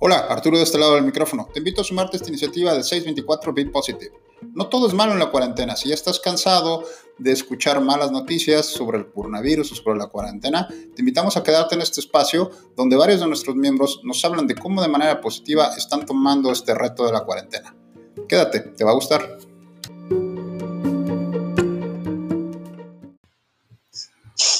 Hola, 0.00 0.26
Arturo 0.28 0.58
de 0.58 0.64
este 0.64 0.76
lado 0.76 0.96
del 0.96 1.04
micrófono. 1.04 1.48
Te 1.52 1.60
invito 1.60 1.80
a 1.80 1.84
sumarte 1.84 2.16
a 2.16 2.18
esta 2.18 2.28
iniciativa 2.28 2.74
de 2.74 2.82
624 2.82 3.54
Be 3.54 3.66
Positive. 3.66 4.12
No 4.52 4.68
todo 4.68 4.88
es 4.88 4.92
malo 4.92 5.12
en 5.12 5.20
la 5.20 5.30
cuarentena. 5.30 5.76
Si 5.76 5.88
ya 5.88 5.94
estás 5.94 6.18
cansado 6.18 6.82
de 7.16 7.30
escuchar 7.30 7.80
malas 7.80 8.10
noticias 8.10 8.66
sobre 8.66 8.98
el 8.98 9.10
coronavirus 9.12 9.70
o 9.70 9.74
sobre 9.76 9.98
la 9.98 10.08
cuarentena, 10.08 10.66
te 10.68 11.00
invitamos 11.00 11.36
a 11.36 11.44
quedarte 11.44 11.76
en 11.76 11.82
este 11.82 12.00
espacio 12.00 12.50
donde 12.76 12.96
varios 12.96 13.20
de 13.20 13.28
nuestros 13.28 13.54
miembros 13.54 14.00
nos 14.02 14.22
hablan 14.24 14.48
de 14.48 14.56
cómo 14.56 14.82
de 14.82 14.88
manera 14.88 15.20
positiva 15.20 15.74
están 15.76 16.04
tomando 16.04 16.50
este 16.50 16.74
reto 16.74 17.06
de 17.06 17.12
la 17.12 17.24
cuarentena. 17.24 17.74
Quédate, 18.28 18.60
te 18.60 18.84
va 18.84 18.90
a 18.90 18.94
gustar. 18.94 19.38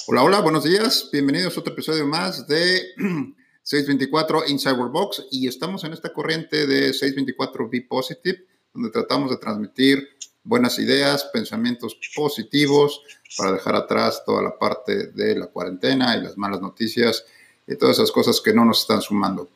Hola, 0.06 0.22
hola, 0.22 0.40
buenos 0.40 0.62
días. 0.62 1.08
Bienvenidos 1.12 1.56
a 1.56 1.60
otro 1.60 1.72
episodio 1.72 2.06
más 2.06 2.46
de 2.46 2.82
624 3.64 4.46
Inside 4.48 4.74
World 4.74 4.92
Box 4.92 5.26
y 5.30 5.48
estamos 5.48 5.84
en 5.84 5.94
esta 5.94 6.12
corriente 6.12 6.66
de 6.66 6.92
624 6.92 7.68
Be 7.70 7.80
Positive, 7.80 8.44
donde 8.74 8.90
tratamos 8.90 9.30
de 9.30 9.38
transmitir 9.38 10.06
buenas 10.42 10.78
ideas, 10.78 11.24
pensamientos 11.32 11.98
positivos 12.14 13.02
para 13.38 13.52
dejar 13.52 13.74
atrás 13.74 14.22
toda 14.26 14.42
la 14.42 14.58
parte 14.58 15.06
de 15.08 15.34
la 15.36 15.46
cuarentena 15.46 16.14
y 16.14 16.22
las 16.22 16.36
malas 16.36 16.60
noticias 16.60 17.24
y 17.66 17.76
todas 17.76 17.96
esas 17.96 18.12
cosas 18.12 18.38
que 18.42 18.52
no 18.52 18.66
nos 18.66 18.82
están 18.82 19.00
sumando. 19.00 19.48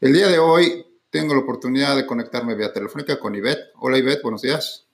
El 0.00 0.12
día 0.12 0.26
de 0.26 0.40
hoy 0.40 0.84
tengo 1.10 1.32
la 1.32 1.40
oportunidad 1.40 1.94
de 1.94 2.06
conectarme 2.06 2.56
vía 2.56 2.72
telefónica 2.72 3.20
con 3.20 3.36
Ivette. 3.36 3.70
Hola 3.78 3.98
Ivette, 3.98 4.22
buenos 4.22 4.42
días. 4.42 4.84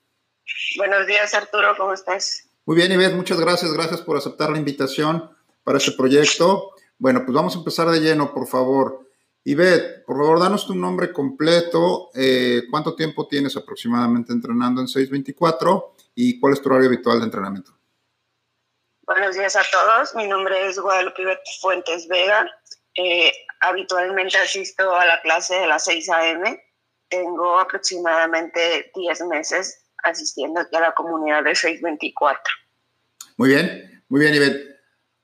Buenos 0.77 1.07
días 1.07 1.33
Arturo, 1.33 1.73
¿cómo 1.75 1.93
estás? 1.93 2.47
Muy 2.65 2.77
bien 2.77 2.91
Ivette, 2.91 3.15
muchas 3.15 3.39
gracias, 3.39 3.73
gracias 3.73 4.01
por 4.01 4.17
aceptar 4.17 4.51
la 4.51 4.59
invitación 4.59 5.31
para 5.63 5.79
este 5.79 5.93
proyecto. 5.93 6.75
Bueno, 7.01 7.25
pues 7.25 7.33
vamos 7.33 7.55
a 7.55 7.57
empezar 7.57 7.89
de 7.89 7.99
lleno, 7.99 8.31
por 8.31 8.47
favor. 8.47 9.09
Ivette, 9.43 10.05
por 10.05 10.17
favor, 10.17 10.39
danos 10.39 10.67
tu 10.67 10.75
nombre 10.75 11.11
completo, 11.11 12.11
eh, 12.13 12.61
cuánto 12.69 12.93
tiempo 12.93 13.27
tienes 13.27 13.57
aproximadamente 13.57 14.31
entrenando 14.31 14.81
en 14.81 14.87
624 14.87 15.95
y 16.13 16.39
cuál 16.39 16.53
es 16.53 16.61
tu 16.61 16.69
horario 16.69 16.89
habitual 16.89 17.17
de 17.17 17.25
entrenamiento. 17.25 17.75
Buenos 19.01 19.35
días 19.35 19.55
a 19.55 19.63
todos, 19.71 20.13
mi 20.13 20.27
nombre 20.27 20.67
es 20.67 20.77
Guadalupe 20.77 21.23
Ivette 21.23 21.41
Fuentes 21.59 22.07
Vega. 22.07 22.47
Eh, 22.95 23.31
habitualmente 23.61 24.37
asisto 24.37 24.95
a 24.95 25.03
la 25.03 25.19
clase 25.21 25.55
de 25.55 25.65
las 25.65 25.83
6 25.85 26.07
a.m. 26.07 26.63
Tengo 27.09 27.57
aproximadamente 27.59 28.91
10 28.93 29.21
meses 29.21 29.85
asistiendo 30.03 30.59
aquí 30.59 30.75
a 30.75 30.81
la 30.81 30.93
comunidad 30.93 31.45
de 31.45 31.55
624. 31.55 32.53
Muy 33.37 33.49
bien, 33.49 34.03
muy 34.07 34.19
bien, 34.19 34.35
Ivette. 34.35 34.70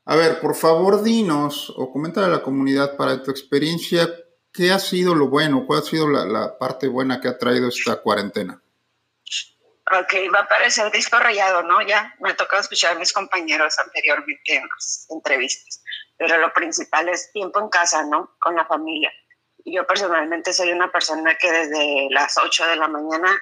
A 0.10 0.16
ver, 0.16 0.40
por 0.40 0.56
favor, 0.56 1.04
dinos 1.04 1.70
o 1.76 1.92
coméntale 1.92 2.28
a 2.28 2.30
la 2.30 2.42
comunidad 2.42 2.96
para 2.96 3.22
tu 3.22 3.30
experiencia, 3.30 4.08
¿qué 4.54 4.72
ha 4.72 4.80
sido 4.80 5.14
lo 5.14 5.28
bueno? 5.28 5.66
¿Cuál 5.68 5.80
ha 5.80 5.82
sido 5.82 6.08
la, 6.08 6.58
parte 6.58 6.88
buena 6.88 7.20
que 7.20 7.28
ha 7.28 7.38
traído 7.38 7.68
esta 7.68 7.98
cuarentena? 7.98 8.62
Ok, 9.92 10.34
va 10.34 10.40
a 10.40 10.48
parecer 10.48 10.90
disco 10.94 11.20
rayado, 11.20 11.62
¿no? 11.64 11.82
Ya 11.82 12.16
me 12.22 12.30
ha 12.30 12.36
tocado 12.38 12.62
escuchar 12.62 12.96
a 12.96 13.00
mis 13.00 13.12
compañeros 13.12 13.78
anteriormente 13.80 14.56
en 14.56 14.64
las 14.64 15.08
entrevistas, 15.10 15.84
pero 16.18 16.38
lo 16.38 16.54
principal 16.54 17.10
es 17.10 17.30
tiempo 17.34 17.60
en 17.60 17.68
casa, 17.68 18.06
¿no? 18.06 18.38
Con 18.40 18.56
la 18.56 18.66
familia. 18.66 19.12
Yo 19.66 19.86
personalmente 19.86 20.54
soy 20.54 20.72
una 20.72 20.90
persona 20.90 21.38
que 21.38 21.52
desde 21.52 22.08
las 22.12 22.38
8 22.38 22.66
de 22.66 22.76
la 22.78 22.88
mañana 22.88 23.38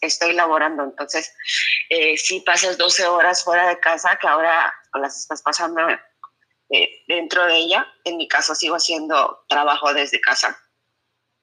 estoy 0.00 0.34
laborando. 0.34 0.84
Entonces, 0.84 1.32
eh, 1.88 2.16
si 2.16 2.40
pasas 2.40 2.78
12 2.78 3.06
horas 3.06 3.42
fuera 3.42 3.68
de 3.68 3.80
casa, 3.80 4.18
que 4.20 4.28
ahora 4.28 4.74
las 4.98 5.18
estás 5.18 5.42
pasando 5.42 5.80
eh, 6.70 7.04
dentro 7.06 7.44
de 7.46 7.56
ella, 7.56 7.86
en 8.04 8.16
mi 8.16 8.28
caso 8.28 8.54
sigo 8.54 8.76
haciendo 8.76 9.44
trabajo 9.48 9.92
desde 9.94 10.20
casa. 10.20 10.58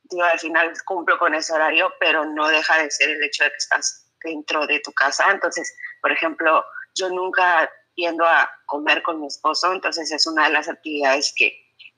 Digo, 0.03 0.23
al 0.23 0.39
final 0.39 0.73
cumplo 0.85 1.17
con 1.17 1.33
ese 1.33 1.53
horario, 1.53 1.93
pero 1.99 2.25
no 2.25 2.47
deja 2.49 2.77
de 2.77 2.91
ser 2.91 3.09
el 3.09 3.23
hecho 3.23 3.43
de 3.43 3.49
que 3.49 3.57
estás 3.57 4.11
dentro 4.23 4.67
de 4.67 4.79
tu 4.81 4.91
casa. 4.91 5.31
Entonces, 5.31 5.73
por 6.01 6.11
ejemplo, 6.11 6.63
yo 6.95 7.09
nunca 7.09 7.71
tiendo 7.95 8.25
a 8.25 8.49
comer 8.65 9.01
con 9.03 9.21
mi 9.21 9.27
esposo, 9.27 9.71
entonces 9.71 10.11
es 10.11 10.27
una 10.27 10.45
de 10.45 10.53
las 10.53 10.67
actividades 10.67 11.33
que 11.35 11.53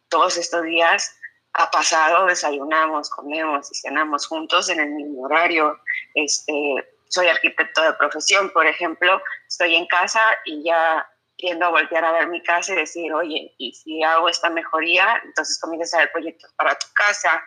todos 0.09 0.37
estos 0.37 0.63
días 0.63 1.15
ha 1.53 1.71
pasado, 1.71 2.25
desayunamos, 2.25 3.09
comemos 3.09 3.71
y 3.71 3.75
cenamos 3.75 4.27
juntos 4.27 4.69
en 4.69 4.81
el 4.81 4.89
mismo 4.89 5.23
horario. 5.23 5.79
Este, 6.13 6.53
soy 7.07 7.27
arquitecto 7.27 7.81
de 7.81 7.93
profesión, 7.93 8.49
por 8.51 8.67
ejemplo, 8.67 9.21
estoy 9.47 9.75
en 9.75 9.87
casa 9.87 10.21
y 10.43 10.63
ya 10.63 11.07
tiendo 11.45 11.67
a 11.67 11.69
voltear 11.69 12.03
a 12.03 12.11
ver 12.11 12.27
mi 12.27 12.41
casa 12.41 12.73
y 12.73 12.77
decir, 12.77 13.13
oye, 13.13 13.53
y 13.59 13.71
si 13.71 14.01
hago 14.01 14.27
esta 14.27 14.49
mejoría, 14.49 15.21
entonces 15.23 15.59
comienzas 15.59 15.93
a 15.93 15.97
ver 15.99 16.11
proyectos 16.11 16.51
para 16.57 16.73
tu 16.73 16.87
casa, 16.95 17.45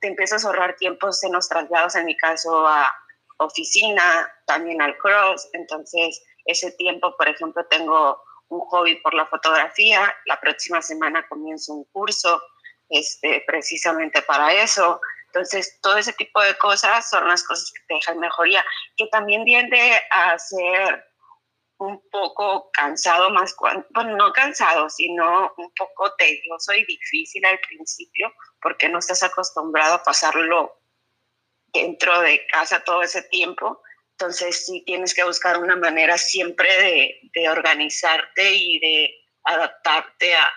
te 0.00 0.08
empiezas 0.08 0.44
a 0.44 0.48
ahorrar 0.48 0.74
tiempos 0.74 1.22
en 1.22 1.32
los 1.32 1.48
traslados, 1.48 1.94
en 1.94 2.06
mi 2.06 2.16
caso, 2.16 2.66
a 2.66 2.92
oficina, 3.36 4.28
también 4.46 4.82
al 4.82 4.98
cross, 4.98 5.48
entonces 5.52 6.20
ese 6.44 6.72
tiempo, 6.72 7.16
por 7.16 7.28
ejemplo, 7.28 7.64
tengo 7.66 8.20
un 8.48 8.62
hobby 8.62 8.96
por 8.96 9.14
la 9.14 9.26
fotografía, 9.26 10.12
la 10.24 10.40
próxima 10.40 10.82
semana 10.82 11.24
comienzo 11.28 11.72
un 11.72 11.84
curso, 11.92 12.42
este, 12.88 13.44
precisamente 13.46 14.22
para 14.22 14.52
eso. 14.54 15.00
Entonces, 15.26 15.78
todo 15.80 15.98
ese 15.98 16.14
tipo 16.14 16.40
de 16.42 16.58
cosas 16.58 17.08
son 17.08 17.28
las 17.28 17.44
cosas 17.44 17.70
que 17.72 17.80
te 17.86 17.94
dejan 17.94 18.18
mejoría, 18.18 18.64
que 18.96 19.06
también 19.06 19.44
tiende 19.44 20.00
a 20.10 20.36
ser 20.36 21.04
un 21.78 22.08
poco 22.10 22.70
cansado, 22.72 23.30
más 23.30 23.54
bueno, 23.58 24.16
no 24.16 24.32
cansado, 24.32 24.88
sino 24.88 25.52
un 25.56 25.72
poco 25.74 26.14
tedioso 26.16 26.72
y 26.72 26.84
difícil 26.84 27.44
al 27.44 27.60
principio, 27.60 28.32
porque 28.60 28.88
no 28.88 28.98
estás 28.98 29.22
acostumbrado 29.22 29.94
a 29.94 30.02
pasarlo 30.02 30.80
dentro 31.72 32.20
de 32.20 32.46
casa 32.46 32.82
todo 32.84 33.02
ese 33.02 33.22
tiempo. 33.24 33.82
Entonces, 34.12 34.64
sí 34.64 34.82
tienes 34.86 35.14
que 35.14 35.24
buscar 35.24 35.58
una 35.58 35.76
manera 35.76 36.16
siempre 36.16 36.68
de, 36.80 37.20
de 37.34 37.48
organizarte 37.50 38.54
y 38.54 38.78
de 38.78 39.14
adaptarte 39.44 40.34
a, 40.34 40.50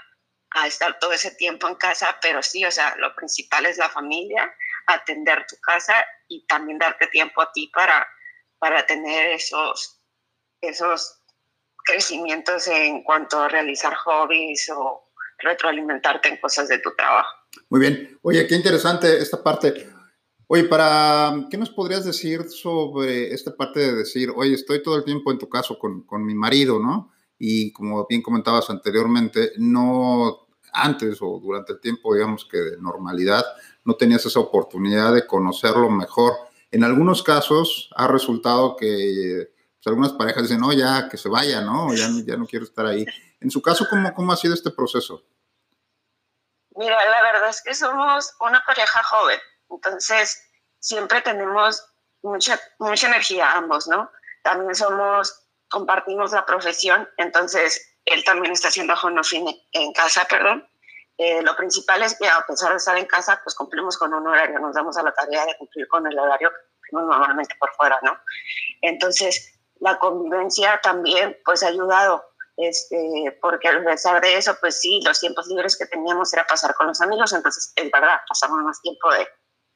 a 0.51 0.68
estar 0.68 0.97
todo 1.00 1.13
ese 1.13 1.31
tiempo 1.31 1.68
en 1.68 1.75
casa, 1.75 2.18
pero 2.22 2.41
sí, 2.41 2.66
o 2.66 2.72
sea, 2.72 2.96
lo 2.97 3.13
principal 3.16 3.66
es 3.66 3.78
la 3.78 3.90
familia, 3.90 4.53
atender 4.88 5.46
tu 5.47 5.57
casa 5.62 6.06
y 6.28 6.46
también 6.47 6.80
darte 6.80 7.07
tiempo 7.07 7.41
a 7.41 7.51
ti 7.51 7.68
para, 7.74 8.07
para 8.57 8.86
tener 8.86 9.28
esos, 9.28 9.99
esos 10.62 11.20
crecimientos 11.84 12.68
en 12.68 13.03
cuanto 13.03 13.40
a 13.40 13.47
realizar 13.47 13.94
hobbies 13.96 14.70
o 14.75 15.09
retroalimentarte 15.40 16.30
en 16.30 16.38
cosas 16.38 16.68
de 16.68 16.80
tu 16.80 16.94
trabajo. 16.96 17.30
Muy 17.70 17.80
bien. 17.80 18.20
Oye, 18.22 18.46
qué 18.47 18.56
interesante 18.56 19.18
esta 19.18 19.42
parte. 19.42 19.90
Oye, 20.48 20.64
para, 20.64 21.34
¿qué 21.50 21.58
nos 21.58 21.69
podrías 21.69 22.06
decir 22.06 22.50
sobre 22.50 23.34
esta 23.34 23.56
parte 23.56 23.80
de 23.80 23.94
decir, 23.94 24.31
oye, 24.36 24.53
estoy 24.53 24.84
todo 24.84 24.98
el 24.98 25.03
tiempo 25.03 25.31
en 25.31 25.38
tu 25.38 25.48
caso 25.48 25.78
con, 25.78 26.03
con 26.06 26.25
mi 26.25 26.36
marido, 26.36 26.80
¿no? 26.80 27.12
y 27.40 27.72
como 27.72 28.06
bien 28.08 28.22
comentabas 28.22 28.69
anteriormente, 28.69 29.53
no 29.58 30.48
antes 30.74 31.19
o 31.22 31.40
durante 31.40 31.74
el 31.74 31.80
tiempo, 31.80 32.14
digamos 32.14 32.46
que 32.46 32.58
de 32.58 32.78
normalidad, 32.78 33.44
no 33.86 33.96
tenías 33.96 34.25
esa 34.25 34.42
oportunidad 34.42 35.16
de 35.16 35.25
conocerlo 35.25 35.90
mejor. 35.90 36.34
En 36.69 36.84
algunos 36.84 37.24
casos 37.24 37.90
ha 37.96 38.08
resultado 38.08 38.75
que 38.75 39.52
pues, 39.80 39.88
algunas 39.88 40.14
parejas 40.14 40.44
dicen, 40.44 40.60
no, 40.60 40.74
ya, 40.74 41.08
que 41.10 41.18
se 41.18 41.30
vaya, 41.30 41.62
¿no? 41.62 41.94
Ya, 41.94 42.10
ya 42.26 42.36
no 42.36 42.46
quiero 42.46 42.66
estar 42.66 42.86
ahí. 42.86 43.06
En 43.40 43.50
su 43.50 43.62
caso, 43.62 43.88
¿cómo, 43.90 44.14
¿cómo 44.14 44.34
ha 44.34 44.38
sido 44.38 44.54
este 44.54 44.72
proceso? 44.72 45.24
Mira, 46.76 46.98
la 47.10 47.22
verdad 47.22 47.50
es 47.50 47.62
que 47.62 47.74
somos 47.74 48.36
una 48.42 48.64
pareja 48.66 49.04
joven, 49.04 49.40
entonces 49.70 50.42
siempre 50.80 51.22
tenemos 51.22 51.86
mucha, 52.22 52.60
mucha 52.80 53.08
energía 53.08 53.52
ambos, 53.54 53.88
¿no? 53.88 54.12
También 54.44 54.76
somos 54.76 55.46
compartimos 55.70 56.32
la 56.32 56.46
profesión, 56.46 57.08
entonces 57.18 57.98
él 58.06 58.24
también 58.24 58.54
está 58.54 58.70
haciendo 58.70 58.96
home 58.96 59.22
en 59.72 59.94
casa, 59.94 60.25
perdón. 60.30 60.68
Eh, 61.18 61.42
lo 61.42 61.56
principal 61.56 62.02
es 62.02 62.18
que 62.18 62.28
a 62.28 62.46
pesar 62.48 62.72
de 62.72 62.78
estar 62.78 62.98
en 62.98 63.06
casa, 63.06 63.40
pues 63.44 63.56
cumplimos 63.56 63.98
con 63.98 64.14
un 64.14 64.25
horario, 64.25 64.58
nos 64.60 64.74
damos 64.74 64.98
a 64.98 65.04
la 65.04 65.14
tarea 65.14 65.46
de 65.46 65.58
cumplir 65.58 65.88
con 65.88 66.08
el 66.08 66.18
horario 66.18 66.50
que 66.50 66.96
normalmente 66.96 67.56
por 67.60 67.70
fuera, 67.75 68.00
¿no? 68.04 68.18
Entonces, 68.82 69.59
la 69.80 69.98
convivencia 70.00 70.80
también, 70.81 71.38
pues, 71.46 71.64
ha 71.64 71.68
ayudado, 71.68 72.24
este, 72.58 73.38
porque 73.42 73.70
a 73.70 73.84
pesar 73.84 74.22
de 74.22 74.36
eso, 74.38 74.56
pues 74.60 74.80
sí, 74.80 75.02
los 75.06 75.20
tiempos 75.20 75.48
libres 75.48 75.78
que 75.78 75.86
teníamos 75.86 76.34
era 76.34 76.46
pasar 76.46 76.74
con 76.76 76.88
los 76.88 77.00
amigos, 77.02 77.34
entonces, 77.34 77.72
es 77.76 77.92
verdad, 77.92 78.20
pasamos 78.28 78.60
más 78.64 78.81
tiempo 78.81 79.12
de, 79.12 79.28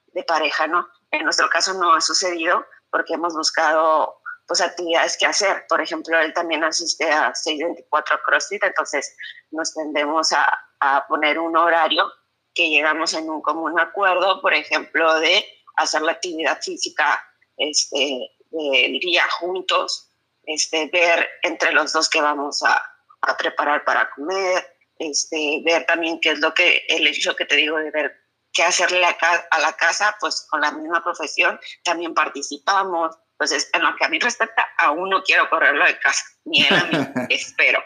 de 0.08 0.24
pareja, 0.24 0.68
¿no? 0.68 0.88
En 1.12 1.24
nuestro 1.24 1.50
caso 1.50 1.74
no 1.74 1.94
ha 1.94 2.02
sucedido 2.02 2.66
porque 2.90 3.14
hemos 3.14 3.34
buscado 3.34 4.20
pues 4.48 4.62
actividades 4.62 5.18
que 5.18 5.26
hacer. 5.26 5.66
Por 5.70 5.82
ejemplo, 5.82 6.20
él 6.20 6.34
también 6.34 6.64
asiste 6.64 7.10
a 7.10 7.34
624 7.34 8.20
CrossFit, 8.26 8.64
entonces 8.64 9.16
nos 9.52 9.74
tendemos 9.74 10.32
a, 10.34 10.46
a 10.80 11.08
poner 11.08 11.40
un 11.40 11.56
horario 11.56 12.12
que 12.54 12.70
llegamos 12.70 13.14
en 13.14 13.30
un 13.30 13.42
común 13.42 13.80
acuerdo, 13.80 14.42
por 14.42 14.54
ejemplo, 14.54 15.20
de 15.20 15.46
hacer 15.78 16.02
la 16.02 16.12
actividad 16.12 16.62
física 16.62 17.24
este, 17.58 18.30
del 18.54 19.00
día 19.00 19.24
juntos, 19.40 20.10
este, 20.46 20.90
ver 20.92 21.28
entre 21.42 21.72
los 21.72 21.92
dos 21.94 22.10
qué 22.10 22.22
vamos 22.22 22.64
a, 22.64 22.82
a, 23.22 23.38
preparar 23.38 23.84
para 23.84 24.10
comer, 24.12 24.66
este, 24.98 25.62
ver 25.66 25.86
también 25.86 26.20
qué 26.22 26.32
es 26.32 26.40
lo 26.40 26.54
que, 26.54 26.86
el 26.88 27.08
hecho 27.08 27.36
que 27.36 27.46
te 27.46 27.56
digo 27.56 27.78
de 27.78 27.92
ver 27.92 28.24
qué 28.54 28.64
hacerle 28.64 29.04
a, 29.04 29.60
la 29.60 29.74
casa, 29.74 30.16
pues 30.20 30.46
con 30.50 30.62
la 30.62 30.72
misma 30.72 31.04
profesión 31.04 31.60
también 31.84 32.14
participamos. 32.14 33.18
Entonces, 33.32 33.70
en 33.74 33.82
lo 33.82 33.96
que 33.98 34.06
a 34.06 34.10
mí 34.10 34.20
respecta, 34.20 34.64
aún 34.78 35.10
no 35.10 35.24
quiero 35.24 35.50
correrlo 35.50 35.84
de 35.86 35.98
casa, 36.00 36.24
ni 36.46 36.62
él 36.62 36.74
a 36.76 36.84
mí, 36.86 37.26
espero. 37.30 37.80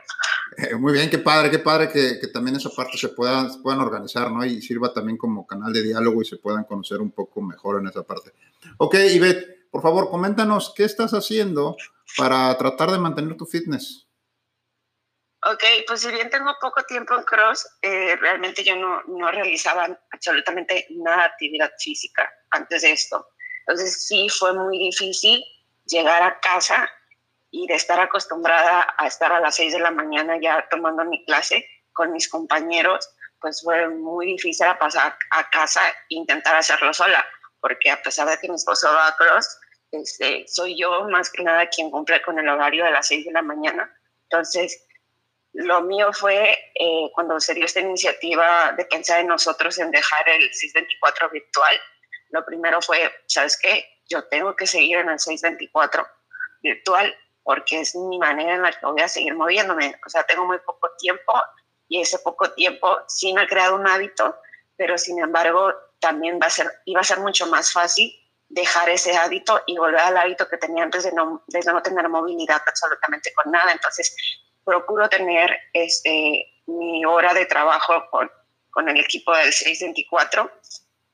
Eh, 0.57 0.75
muy 0.75 0.93
bien, 0.93 1.09
qué 1.09 1.17
padre, 1.19 1.49
qué 1.49 1.59
padre 1.59 1.89
que, 1.89 2.19
que, 2.19 2.27
también 2.27 2.57
esa 2.57 2.69
parte 2.69 2.97
se 2.97 3.09
puedan, 3.09 3.51
se 3.51 3.59
puedan 3.59 3.79
organizar, 3.79 4.29
¿no? 4.29 4.45
Y 4.45 4.61
sirva 4.61 4.93
también 4.93 5.17
como 5.17 5.47
canal 5.47 5.71
de 5.71 5.81
diálogo 5.81 6.21
y 6.21 6.25
se 6.25 6.37
puedan 6.37 6.65
conocer 6.65 6.99
un 6.99 7.11
poco 7.11 7.41
mejor 7.41 7.79
en 7.79 7.87
esa 7.87 8.03
parte. 8.03 8.33
Ok, 8.77 8.95
Ivette, 8.95 9.56
por 9.77 9.83
favor, 9.83 10.09
coméntanos, 10.09 10.73
¿qué 10.75 10.85
estás 10.85 11.11
haciendo 11.11 11.77
para 12.17 12.57
tratar 12.57 12.89
de 12.89 12.97
mantener 12.97 13.37
tu 13.37 13.45
fitness? 13.45 14.07
Ok, 15.45 15.63
pues 15.85 16.01
si 16.01 16.09
bien 16.09 16.31
tengo 16.31 16.51
poco 16.59 16.81
tiempo 16.81 17.13
en 17.13 17.21
cross, 17.21 17.67
eh, 17.83 18.15
realmente 18.15 18.63
yo 18.63 18.75
no, 18.75 19.03
no 19.03 19.29
realizaba 19.29 19.87
absolutamente 20.09 20.87
nada 20.89 21.17
de 21.17 21.23
actividad 21.25 21.71
física 21.77 22.27
antes 22.49 22.81
de 22.81 22.93
esto. 22.93 23.27
Entonces 23.67 24.07
sí 24.07 24.27
fue 24.29 24.51
muy 24.55 24.79
difícil 24.79 25.43
llegar 25.85 26.23
a 26.23 26.39
casa 26.39 26.89
y 27.51 27.67
de 27.67 27.75
estar 27.75 27.99
acostumbrada 27.99 28.95
a 28.97 29.05
estar 29.05 29.31
a 29.31 29.39
las 29.39 29.57
6 29.57 29.73
de 29.73 29.79
la 29.79 29.91
mañana 29.91 30.39
ya 30.41 30.67
tomando 30.71 31.05
mi 31.05 31.23
clase 31.23 31.63
con 31.93 32.11
mis 32.13 32.27
compañeros, 32.27 33.07
pues 33.39 33.61
fue 33.61 33.87
muy 33.89 34.25
difícil 34.25 34.65
a 34.65 34.79
pasar 34.79 35.15
a 35.29 35.47
casa 35.51 35.87
e 35.87 36.15
intentar 36.15 36.55
hacerlo 36.55 36.91
sola, 36.95 37.23
porque 37.61 37.91
a 37.91 38.01
pesar 38.01 38.27
de 38.27 38.39
que 38.39 38.49
mi 38.49 38.55
esposo 38.55 38.91
va 38.91 39.09
a 39.09 39.15
cross, 39.15 39.59
este, 39.91 40.45
soy 40.47 40.77
yo 40.77 41.07
más 41.09 41.31
que 41.31 41.43
nada 41.43 41.67
quien 41.67 41.89
cumple 41.91 42.21
con 42.21 42.37
el 42.39 42.47
horario 42.47 42.83
de 42.85 42.91
las 42.91 43.07
6 43.07 43.25
de 43.25 43.31
la 43.31 43.41
mañana. 43.41 43.91
Entonces, 44.23 44.85
lo 45.53 45.81
mío 45.81 46.11
fue 46.13 46.51
eh, 46.75 47.09
cuando 47.13 47.39
se 47.39 47.53
dio 47.53 47.65
esta 47.65 47.79
iniciativa 47.79 48.73
de 48.73 48.85
pensar 48.85 49.21
en 49.21 49.27
nosotros 49.27 49.77
en 49.79 49.91
dejar 49.91 50.27
el 50.29 50.41
624 50.53 51.29
virtual. 51.29 51.81
Lo 52.29 52.45
primero 52.45 52.81
fue, 52.81 53.11
¿sabes 53.27 53.57
qué? 53.57 53.85
Yo 54.09 54.23
tengo 54.25 54.55
que 54.55 54.67
seguir 54.67 54.97
en 54.97 55.09
el 55.09 55.19
624 55.19 56.05
virtual 56.61 57.15
porque 57.43 57.79
es 57.79 57.95
mi 57.95 58.19
manera 58.19 58.55
en 58.55 58.61
la 58.61 58.71
que 58.71 58.85
voy 58.85 59.01
a 59.01 59.07
seguir 59.07 59.33
moviéndome. 59.33 59.95
O 60.05 60.09
sea, 60.09 60.23
tengo 60.23 60.45
muy 60.45 60.59
poco 60.59 60.89
tiempo 60.99 61.33
y 61.87 62.01
ese 62.01 62.19
poco 62.19 62.51
tiempo 62.51 62.97
sí 63.07 63.33
me 63.33 63.41
ha 63.41 63.47
creado 63.47 63.75
un 63.75 63.87
hábito, 63.87 64.37
pero 64.75 64.97
sin 64.97 65.19
embargo 65.19 65.73
también 65.99 66.39
va 66.41 66.47
a 66.47 66.51
ser, 66.51 66.69
iba 66.85 67.01
a 67.01 67.05
ser 67.05 67.19
mucho 67.19 67.47
más 67.47 67.71
fácil 67.71 68.13
dejar 68.49 68.89
ese 68.89 69.15
hábito 69.15 69.61
y 69.65 69.77
volver 69.77 69.99
al 69.99 70.17
hábito 70.17 70.47
que 70.47 70.57
tenía 70.57 70.83
antes 70.83 71.03
de 71.03 71.11
no, 71.11 71.43
de 71.47 71.59
no 71.61 71.81
tener 71.81 72.07
movilidad 72.09 72.61
absolutamente 72.65 73.33
con 73.33 73.51
nada. 73.51 73.71
Entonces, 73.71 74.15
procuro 74.63 75.09
tener 75.09 75.57
este, 75.73 76.45
mi 76.65 77.05
hora 77.05 77.33
de 77.33 77.45
trabajo 77.45 78.05
con, 78.09 78.31
con 78.69 78.89
el 78.89 78.99
equipo 78.99 79.35
del 79.35 79.51
624. 79.51 80.51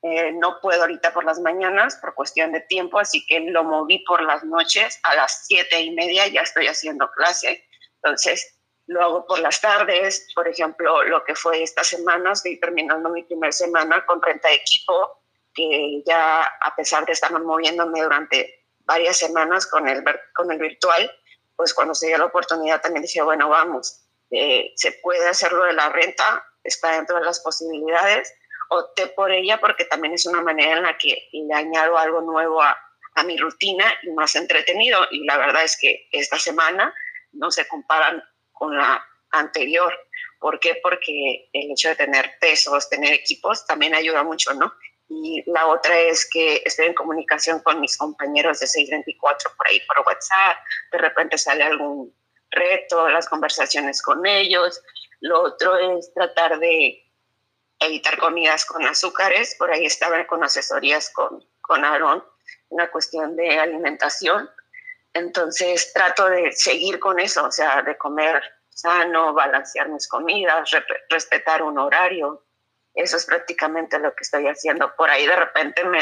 Eh, 0.04 0.34
no 0.34 0.60
puedo 0.62 0.82
ahorita 0.82 1.14
por 1.14 1.24
las 1.24 1.40
mañanas 1.40 1.96
por 1.96 2.14
cuestión 2.14 2.52
de 2.52 2.60
tiempo, 2.60 3.00
así 3.00 3.26
que 3.26 3.40
lo 3.40 3.64
moví 3.64 4.00
por 4.00 4.22
las 4.22 4.44
noches 4.44 5.00
a 5.04 5.16
las 5.16 5.46
siete 5.48 5.80
y 5.80 5.92
media, 5.92 6.28
ya 6.28 6.42
estoy 6.42 6.68
haciendo 6.68 7.10
clase. 7.12 7.64
Entonces, 8.02 8.60
lo 8.88 9.02
hago 9.02 9.26
por 9.26 9.40
las 9.40 9.62
tardes. 9.62 10.28
Por 10.36 10.48
ejemplo, 10.48 11.04
lo 11.04 11.24
que 11.24 11.36
fue 11.36 11.64
esta 11.64 11.84
semana, 11.84 12.34
estoy 12.34 12.60
terminando 12.60 13.10
mi 13.10 13.24
primera 13.24 13.52
semana 13.52 14.06
con 14.06 14.22
renta 14.22 14.50
de 14.50 14.56
equipo, 14.56 15.23
que 15.54 16.04
ya 16.06 16.44
a 16.44 16.76
pesar 16.76 17.06
de 17.06 17.14
estar 17.14 17.32
moviéndome 17.32 18.02
durante 18.02 18.66
varias 18.80 19.18
semanas 19.18 19.68
con 19.68 19.88
el, 19.88 20.04
con 20.36 20.52
el 20.52 20.60
virtual, 20.60 21.12
pues 21.56 21.74
cuando 21.74 21.94
se 21.94 22.08
dio 22.08 22.18
la 22.18 22.26
oportunidad 22.26 22.82
también 22.82 23.04
dije, 23.04 23.22
bueno, 23.22 23.50
vamos, 23.50 24.02
eh, 24.32 24.74
se 24.76 24.94
puede 24.94 25.28
hacerlo 25.28 25.64
de 25.66 25.74
la 25.74 25.90
renta, 25.90 26.44
está 26.64 26.94
dentro 26.94 27.18
de 27.18 27.26
las 27.26 27.40
posibilidades, 27.40 28.34
opté 28.70 29.08
por 29.08 29.32
ella 29.32 29.60
porque 29.60 29.86
también 29.86 30.14
es 30.14 30.26
una 30.26 30.42
manera 30.42 30.78
en 30.78 30.84
la 30.84 30.98
que 30.98 31.30
le 31.32 31.54
añado 31.54 31.98
algo 31.98 32.22
nuevo 32.22 32.62
a, 32.62 32.76
a 33.16 33.24
mi 33.24 33.38
rutina 33.38 33.86
y 34.02 34.10
más 34.12 34.36
entretenido. 34.36 35.00
Y 35.12 35.24
la 35.26 35.38
verdad 35.38 35.64
es 35.64 35.78
que 35.80 36.08
esta 36.12 36.40
semana 36.40 36.94
no 37.32 37.52
se 37.52 37.68
comparan 37.68 38.24
con 38.52 38.76
la 38.76 39.06
anterior. 39.32 39.94
¿Por 40.40 40.60
qué? 40.60 40.80
Porque 40.82 41.50
el 41.54 41.72
hecho 41.72 41.90
de 41.90 41.96
tener 41.96 42.32
pesos, 42.40 42.90
tener 42.90 43.14
equipos, 43.14 43.66
también 43.66 43.96
ayuda 43.96 44.24
mucho, 44.24 44.54
¿no? 44.54 44.74
Y 45.16 45.44
la 45.46 45.68
otra 45.68 46.00
es 46.00 46.28
que 46.28 46.64
estoy 46.66 46.88
en 46.88 46.96
comunicación 46.96 47.60
con 47.60 47.80
mis 47.80 47.98
compañeros 47.98 48.60
de 48.60 48.68
624 48.68 49.52
por 49.56 49.68
ahí 49.68 49.80
por 49.82 50.00
WhatsApp. 50.08 50.58
De 50.92 50.98
repente 50.98 51.38
sale 51.38 51.64
algún 51.64 52.12
reto, 52.50 53.08
las 53.10 53.30
conversaciones 53.30 54.02
con 54.02 54.26
ellos. 54.26 54.82
Lo 55.20 55.44
otro 55.44 55.78
es 55.78 56.12
tratar 56.16 56.58
de 56.60 57.04
evitar 57.80 58.18
comidas 58.18 58.66
con 58.66 58.84
azúcares. 58.86 59.56
Por 59.60 59.72
ahí 59.72 59.86
estaba 59.86 60.26
con 60.26 60.44
asesorías 60.44 61.12
con, 61.12 61.46
con 61.62 61.86
Aaron, 61.86 62.24
una 62.70 62.90
cuestión 62.90 63.36
de 63.36 63.60
alimentación. 63.60 64.50
Entonces 65.14 65.94
trato 65.94 66.28
de 66.28 66.52
seguir 66.54 67.00
con 67.00 67.20
eso, 67.20 67.46
o 67.46 67.52
sea, 67.52 67.84
de 67.84 67.96
comer 67.98 68.42
sano, 68.70 69.34
balancear 69.34 69.90
mis 69.90 70.08
comidas, 70.08 70.72
respetar 71.08 71.62
un 71.62 71.78
horario, 71.78 72.44
eso 72.94 73.18
es 73.18 73.26
prácticamente 73.26 74.00
lo 74.00 74.14
que 74.16 74.24
estoy 74.24 74.48
haciendo. 74.48 74.96
Por 74.96 75.10
ahí 75.10 75.26
de 75.26 75.36
repente 75.36 75.84
me 75.84 76.00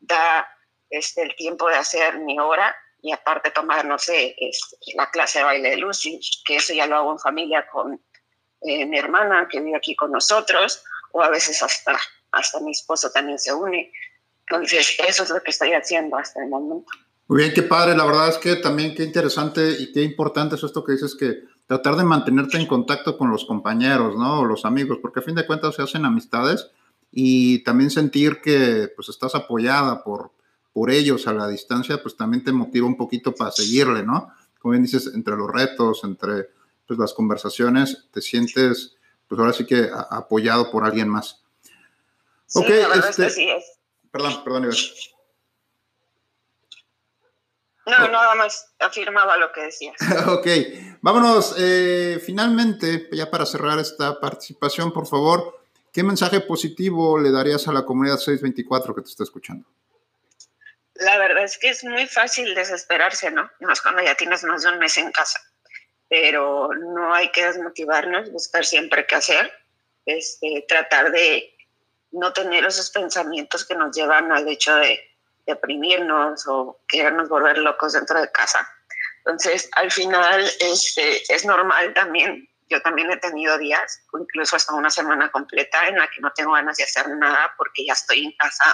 da 0.00 0.48
este, 0.90 1.22
el 1.22 1.34
tiempo 1.36 1.68
de 1.68 1.76
hacer 1.76 2.18
mi 2.20 2.38
hora 2.38 2.74
y 3.00 3.12
aparte 3.12 3.50
tomar, 3.50 3.84
no 3.84 3.98
sé, 3.98 4.34
este, 4.38 4.76
la 4.94 5.10
clase 5.10 5.38
de 5.38 5.44
baile 5.44 5.70
de 5.70 5.76
Lucy, 5.76 6.18
que 6.46 6.56
eso 6.56 6.72
ya 6.72 6.86
lo 6.86 6.96
hago 6.96 7.12
en 7.12 7.18
familia 7.18 7.66
con 7.70 8.00
eh, 8.62 8.86
mi 8.86 8.98
hermana 8.98 9.46
que 9.50 9.60
vive 9.60 9.76
aquí 9.76 9.94
con 9.94 10.10
nosotros, 10.10 10.82
o 11.12 11.22
a 11.22 11.28
veces 11.28 11.62
hasta, 11.62 11.98
hasta 12.32 12.60
mi 12.60 12.70
esposo 12.70 13.10
también 13.10 13.38
se 13.38 13.52
une. 13.52 13.92
Entonces, 14.48 14.96
eso 15.06 15.22
es 15.22 15.30
lo 15.30 15.42
que 15.42 15.50
estoy 15.50 15.72
haciendo 15.72 16.16
hasta 16.16 16.42
el 16.42 16.48
momento. 16.48 16.90
Muy 17.26 17.42
bien, 17.42 17.54
qué 17.54 17.62
padre. 17.62 17.94
La 17.94 18.04
verdad 18.04 18.28
es 18.28 18.38
que 18.38 18.56
también 18.56 18.94
qué 18.94 19.02
interesante 19.02 19.76
y 19.78 19.92
qué 19.92 20.02
importante 20.02 20.56
es 20.56 20.62
esto 20.62 20.84
que 20.84 20.92
dices 20.92 21.14
que 21.18 21.42
tratar 21.66 21.96
de 21.96 22.04
mantenerte 22.04 22.58
en 22.58 22.66
contacto 22.66 23.16
con 23.16 23.30
los 23.30 23.44
compañeros, 23.44 24.16
¿no? 24.16 24.40
O 24.40 24.44
los 24.44 24.64
amigos, 24.64 24.98
porque 25.00 25.20
a 25.20 25.22
fin 25.22 25.34
de 25.34 25.46
cuentas 25.46 25.74
se 25.74 25.82
hacen 25.82 26.04
amistades 26.04 26.70
y 27.10 27.60
también 27.60 27.90
sentir 27.90 28.40
que 28.42 28.92
pues 28.94 29.08
estás 29.08 29.34
apoyada 29.34 30.02
por, 30.02 30.32
por 30.72 30.90
ellos 30.90 31.26
a 31.26 31.32
la 31.32 31.48
distancia, 31.48 32.02
pues 32.02 32.16
también 32.16 32.44
te 32.44 32.52
motiva 32.52 32.86
un 32.86 32.96
poquito 32.96 33.34
para 33.34 33.52
seguirle, 33.52 34.02
¿no? 34.02 34.32
Como 34.58 34.72
bien 34.72 34.82
dices, 34.82 35.10
entre 35.14 35.36
los 35.36 35.50
retos, 35.50 36.02
entre 36.04 36.50
pues, 36.86 36.98
las 36.98 37.14
conversaciones, 37.14 38.06
te 38.10 38.20
sientes, 38.20 38.96
pues 39.28 39.38
ahora 39.38 39.52
sí 39.52 39.64
que 39.64 39.88
apoyado 40.10 40.70
por 40.70 40.84
alguien 40.84 41.08
más. 41.08 41.42
Sí, 42.46 42.58
ok, 42.58 42.70
este, 42.96 43.30
sí 43.30 43.48
es. 43.50 43.64
Perdón, 44.10 44.44
perdón, 44.44 44.64
Iván. 44.64 44.76
No, 47.86 48.08
nada 48.08 48.34
más 48.34 48.72
afirmaba 48.78 49.36
lo 49.36 49.52
que 49.52 49.62
decías. 49.62 49.96
ok, 50.26 50.46
vámonos. 51.02 51.54
Eh, 51.58 52.20
finalmente, 52.24 53.08
ya 53.12 53.30
para 53.30 53.44
cerrar 53.44 53.78
esta 53.78 54.18
participación, 54.20 54.92
por 54.92 55.06
favor, 55.06 55.60
¿qué 55.92 56.02
mensaje 56.02 56.40
positivo 56.40 57.18
le 57.18 57.30
darías 57.30 57.68
a 57.68 57.72
la 57.72 57.84
comunidad 57.84 58.16
624 58.16 58.94
que 58.94 59.02
te 59.02 59.08
está 59.08 59.24
escuchando? 59.24 59.68
La 60.94 61.18
verdad 61.18 61.44
es 61.44 61.58
que 61.58 61.70
es 61.70 61.84
muy 61.84 62.06
fácil 62.06 62.54
desesperarse, 62.54 63.30
¿no? 63.30 63.50
Más 63.60 63.82
cuando 63.82 64.02
ya 64.02 64.14
tienes 64.14 64.44
más 64.44 64.62
de 64.62 64.70
un 64.70 64.78
mes 64.78 64.96
en 64.96 65.10
casa. 65.12 65.40
Pero 66.08 66.68
no 66.72 67.12
hay 67.12 67.30
que 67.32 67.44
desmotivarnos, 67.44 68.30
buscar 68.30 68.64
siempre 68.64 69.06
qué 69.06 69.16
hacer, 69.16 69.52
este, 70.06 70.64
tratar 70.68 71.10
de 71.10 71.54
no 72.12 72.32
tener 72.32 72.64
esos 72.64 72.90
pensamientos 72.90 73.64
que 73.64 73.74
nos 73.74 73.94
llevan 73.94 74.30
al 74.30 74.48
hecho 74.48 74.74
de 74.76 75.00
deprimirnos 75.46 76.46
o 76.46 76.80
querernos 76.88 77.28
volver 77.28 77.58
locos 77.58 77.92
dentro 77.92 78.20
de 78.20 78.30
casa. 78.32 78.68
Entonces, 79.18 79.68
al 79.72 79.90
final, 79.90 80.44
este, 80.60 81.22
es 81.32 81.44
normal 81.44 81.94
también. 81.94 82.48
Yo 82.68 82.80
también 82.82 83.10
he 83.10 83.16
tenido 83.18 83.56
días, 83.58 84.02
incluso 84.18 84.56
hasta 84.56 84.74
una 84.74 84.90
semana 84.90 85.30
completa, 85.30 85.86
en 85.86 85.96
la 85.96 86.08
que 86.08 86.20
no 86.20 86.32
tengo 86.32 86.52
ganas 86.52 86.76
de 86.76 86.84
hacer 86.84 87.08
nada 87.08 87.52
porque 87.56 87.84
ya 87.86 87.92
estoy 87.92 88.24
en 88.24 88.32
casa. 88.32 88.64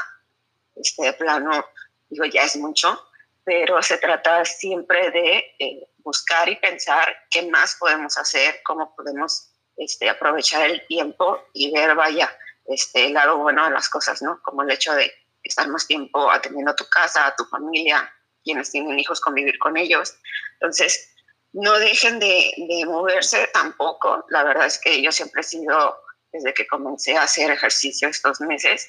Este, 0.77 1.05
de 1.05 1.13
plano, 1.13 1.65
digo, 2.09 2.25
ya 2.25 2.43
es 2.45 2.57
mucho, 2.57 3.01
pero 3.45 3.83
se 3.83 3.99
trata 3.99 4.45
siempre 4.45 5.11
de 5.11 5.55
eh, 5.59 5.89
buscar 5.99 6.49
y 6.49 6.57
pensar 6.57 7.15
qué 7.31 7.43
más 7.51 7.77
podemos 7.77 8.17
hacer, 8.17 8.61
cómo 8.65 8.95
podemos 8.95 9.51
este, 9.77 10.09
aprovechar 10.09 10.71
el 10.71 10.87
tiempo 10.87 11.43
y 11.53 11.73
ver, 11.73 11.95
vaya, 11.95 12.31
este, 12.67 13.07
el 13.07 13.15
lado 13.15 13.39
bueno 13.39 13.65
de 13.65 13.71
las 13.71 13.89
cosas, 13.89 14.23
¿no? 14.23 14.41
Como 14.43 14.63
el 14.63 14.71
hecho 14.71 14.95
de 14.95 15.13
estar 15.43 15.69
más 15.69 15.87
tiempo 15.87 16.31
atendiendo 16.31 16.73
a 16.73 16.77
tu 16.77 16.87
casa, 16.89 17.27
a 17.27 17.37
tu 17.37 17.45
familia, 17.45 18.13
quienes 18.45 18.71
tienen 18.71 18.99
hijos, 18.99 19.21
convivir 19.21 19.59
con 19.59 19.77
ellos. 19.77 20.17
Entonces, 20.55 21.15
no 21.53 21.79
dejen 21.79 22.19
de, 22.19 22.53
de, 22.57 22.85
moverse 22.87 23.49
tampoco. 23.53 24.25
La 24.29 24.45
verdad 24.45 24.67
es 24.67 24.79
que 24.79 25.03
yo 25.03 25.13
siempre 25.13 25.41
he 25.41 25.45
sido, 25.45 26.01
desde 26.33 26.55
que 26.55 26.67
comencé 26.67 27.17
a 27.17 27.23
hacer 27.23 27.51
ejercicio 27.51 28.09
estos 28.09 28.41
meses, 28.41 28.89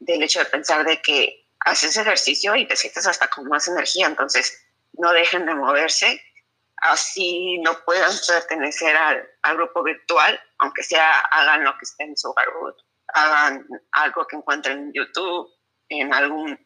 del 0.00 0.22
hecho 0.22 0.40
de 0.40 0.46
pensar 0.46 0.84
de 0.84 1.00
que 1.00 1.46
haces 1.60 1.96
ejercicio 1.96 2.56
y 2.56 2.66
te 2.66 2.76
sientes 2.76 3.06
hasta 3.06 3.28
con 3.28 3.46
más 3.46 3.68
energía. 3.68 4.06
Entonces, 4.06 4.60
no 4.94 5.12
dejen 5.12 5.46
de 5.46 5.54
moverse. 5.54 6.20
Así 6.76 7.58
no 7.58 7.78
puedan 7.84 8.10
pertenecer 8.26 8.96
al, 8.96 9.28
al 9.42 9.56
grupo 9.56 9.84
virtual, 9.84 10.40
aunque 10.58 10.82
sea 10.82 11.20
hagan 11.20 11.62
lo 11.62 11.72
que 11.74 11.84
esté 11.84 12.02
en 12.04 12.16
su 12.16 12.28
hogar 12.28 12.48
hagan 13.14 13.66
algo 13.92 14.26
que 14.26 14.36
encuentren 14.36 14.78
en 14.78 14.92
YouTube, 14.92 15.48
en 16.00 16.12
algún 16.14 16.58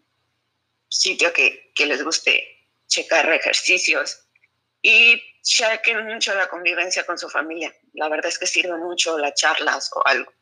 sitio 0.89 1.33
que, 1.33 1.73
que 1.75 1.87
les 1.87 2.03
guste 2.03 2.45
checar 2.87 3.31
ejercicios 3.33 4.27
y 4.83 5.21
chequen 5.43 6.07
mucho 6.07 6.35
la 6.35 6.49
convivencia 6.49 7.05
con 7.05 7.19
su 7.19 7.29
familia. 7.29 7.73
La 7.95 8.09
verdad 8.09 8.27
es 8.27 8.39
que 8.39 8.47
sirve 8.47 8.77
mucho 8.79 9.19
las 9.19 9.35
charlas 9.35 9.91
o 9.95 10.07
algo. 10.07 10.33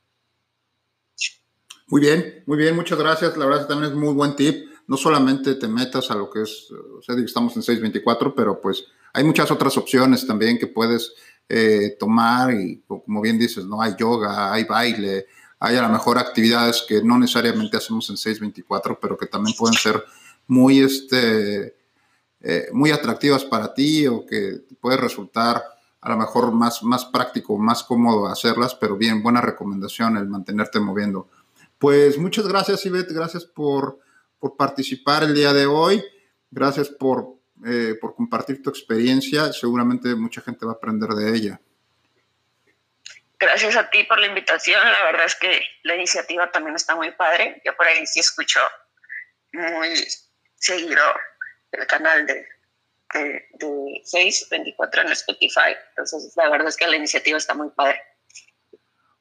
Muy 1.88 2.00
bien, 2.00 2.42
muy 2.46 2.58
bien, 2.58 2.74
muchas 2.74 2.98
gracias. 2.98 3.36
La 3.36 3.44
verdad 3.44 3.62
es 3.62 3.66
que 3.66 3.72
también 3.72 3.92
es 3.92 3.98
muy 3.98 4.14
buen 4.14 4.34
tip. 4.36 4.70
No 4.86 4.96
solamente 4.96 5.54
te 5.54 5.68
metas 5.68 6.10
a 6.10 6.14
lo 6.14 6.30
que 6.30 6.42
es, 6.42 6.70
o 6.70 7.02
sea, 7.02 7.14
estamos 7.24 7.56
en 7.56 7.62
624, 7.62 8.34
pero 8.34 8.60
pues 8.60 8.84
hay 9.12 9.24
muchas 9.24 9.50
otras 9.50 9.76
opciones 9.76 10.26
también 10.26 10.58
que 10.58 10.66
puedes 10.66 11.14
eh, 11.48 11.96
tomar 11.98 12.52
y 12.54 12.82
como 12.86 13.20
bien 13.20 13.38
dices, 13.38 13.64
¿no? 13.66 13.80
Hay 13.80 13.94
yoga, 13.98 14.52
hay 14.52 14.64
baile, 14.64 15.26
hay 15.58 15.76
a 15.76 15.82
lo 15.82 15.88
mejor 15.88 16.18
actividades 16.18 16.84
que 16.86 17.02
no 17.02 17.18
necesariamente 17.18 17.76
hacemos 17.76 18.08
en 18.10 18.16
624, 18.16 18.98
pero 19.00 19.16
que 19.16 19.26
también 19.26 19.56
pueden 19.56 19.76
ser 19.76 20.04
muy, 20.46 20.80
este, 20.80 21.76
eh, 22.40 22.68
muy 22.72 22.90
atractivas 22.90 23.44
para 23.44 23.72
ti 23.72 24.06
o 24.06 24.26
que 24.26 24.62
puede 24.80 24.96
resultar 24.96 25.62
a 26.00 26.10
lo 26.10 26.18
mejor 26.18 26.52
más, 26.52 26.82
más 26.82 27.06
práctico, 27.06 27.56
más 27.56 27.82
cómodo 27.82 28.26
hacerlas, 28.26 28.74
pero 28.74 28.96
bien, 28.96 29.22
buena 29.22 29.40
recomendación 29.40 30.18
el 30.18 30.28
mantenerte 30.28 30.78
moviendo. 30.78 31.28
Pues 31.78 32.18
muchas 32.18 32.46
gracias, 32.46 32.84
Ivette, 32.84 33.12
gracias 33.12 33.46
por, 33.46 33.98
por 34.38 34.56
participar 34.56 35.24
el 35.24 35.34
día 35.34 35.54
de 35.54 35.64
hoy, 35.64 36.04
gracias 36.50 36.90
por, 36.90 37.38
eh, 37.64 37.96
por 37.98 38.14
compartir 38.14 38.62
tu 38.62 38.68
experiencia, 38.68 39.50
seguramente 39.54 40.14
mucha 40.14 40.42
gente 40.42 40.66
va 40.66 40.72
a 40.72 40.74
aprender 40.74 41.08
de 41.10 41.34
ella. 41.34 41.60
Gracias 43.44 43.76
a 43.76 43.90
ti 43.90 44.04
por 44.04 44.18
la 44.18 44.26
invitación, 44.26 44.80
la 44.82 45.04
verdad 45.04 45.26
es 45.26 45.34
que 45.34 45.60
la 45.82 45.94
iniciativa 45.96 46.50
también 46.50 46.76
está 46.76 46.94
muy 46.94 47.10
padre, 47.10 47.60
yo 47.62 47.76
por 47.76 47.86
ahí 47.86 48.06
sí 48.06 48.20
escucho 48.20 48.58
muy 49.52 50.02
seguido 50.56 51.02
el 51.72 51.86
canal 51.86 52.26
de, 52.26 52.46
de, 53.12 53.46
de 53.52 54.00
624 54.02 55.02
en 55.02 55.08
Spotify. 55.08 55.76
Entonces, 55.90 56.32
la 56.36 56.48
verdad 56.48 56.68
es 56.68 56.76
que 56.76 56.86
la 56.86 56.96
iniciativa 56.96 57.36
está 57.36 57.52
muy 57.52 57.68
padre. 57.68 58.00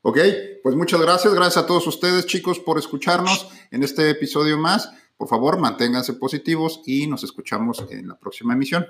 Ok, 0.03 0.19
pues 0.63 0.75
muchas 0.75 1.01
gracias. 1.01 1.33
Gracias 1.33 1.63
a 1.63 1.67
todos 1.67 1.85
ustedes, 1.87 2.25
chicos, 2.25 2.59
por 2.59 2.77
escucharnos 2.77 3.49
en 3.71 3.83
este 3.83 4.09
episodio 4.09 4.57
más. 4.57 4.89
Por 5.17 5.27
favor, 5.27 5.59
manténganse 5.59 6.13
positivos 6.13 6.81
y 6.85 7.07
nos 7.07 7.25
escuchamos 7.25 7.85
en 7.89 8.07
la 8.07 8.17
próxima 8.17 8.53
emisión. 8.53 8.87